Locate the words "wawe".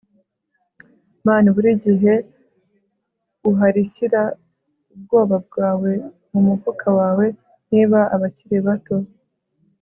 6.99-7.25